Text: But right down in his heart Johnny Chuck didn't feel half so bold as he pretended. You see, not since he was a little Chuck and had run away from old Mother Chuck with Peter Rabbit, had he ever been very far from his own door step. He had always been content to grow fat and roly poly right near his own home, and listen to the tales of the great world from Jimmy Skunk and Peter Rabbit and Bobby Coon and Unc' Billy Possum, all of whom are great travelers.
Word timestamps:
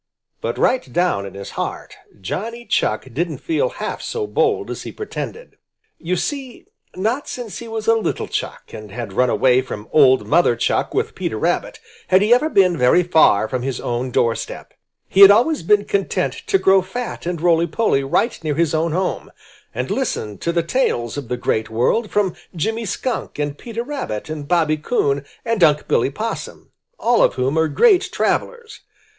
But 0.41 0.57
right 0.57 0.91
down 0.91 1.27
in 1.27 1.35
his 1.35 1.51
heart 1.51 1.93
Johnny 2.19 2.65
Chuck 2.65 3.05
didn't 3.13 3.37
feel 3.37 3.69
half 3.69 4.01
so 4.01 4.25
bold 4.25 4.71
as 4.71 4.81
he 4.81 4.91
pretended. 4.91 5.57
You 5.99 6.15
see, 6.15 6.65
not 6.95 7.27
since 7.27 7.59
he 7.59 7.67
was 7.67 7.85
a 7.87 7.93
little 7.93 8.27
Chuck 8.27 8.73
and 8.73 8.89
had 8.91 9.13
run 9.13 9.29
away 9.29 9.61
from 9.61 9.87
old 9.91 10.25
Mother 10.25 10.55
Chuck 10.55 10.95
with 10.95 11.13
Peter 11.13 11.37
Rabbit, 11.37 11.79
had 12.07 12.23
he 12.23 12.33
ever 12.33 12.49
been 12.49 12.75
very 12.79 13.03
far 13.03 13.47
from 13.47 13.61
his 13.61 13.79
own 13.79 14.09
door 14.09 14.33
step. 14.33 14.73
He 15.07 15.19
had 15.21 15.29
always 15.29 15.61
been 15.61 15.85
content 15.85 16.33
to 16.47 16.57
grow 16.57 16.81
fat 16.81 17.27
and 17.27 17.39
roly 17.39 17.67
poly 17.67 18.03
right 18.03 18.43
near 18.43 18.55
his 18.55 18.73
own 18.73 18.93
home, 18.93 19.31
and 19.71 19.91
listen 19.91 20.39
to 20.39 20.51
the 20.51 20.63
tales 20.63 21.15
of 21.15 21.27
the 21.27 21.37
great 21.37 21.69
world 21.69 22.09
from 22.09 22.33
Jimmy 22.55 22.85
Skunk 22.85 23.37
and 23.37 23.55
Peter 23.55 23.83
Rabbit 23.83 24.31
and 24.31 24.47
Bobby 24.47 24.77
Coon 24.77 25.23
and 25.45 25.63
Unc' 25.63 25.87
Billy 25.87 26.09
Possum, 26.09 26.71
all 26.97 27.21
of 27.21 27.35
whom 27.35 27.55
are 27.59 27.67
great 27.67 28.09
travelers. 28.11 28.79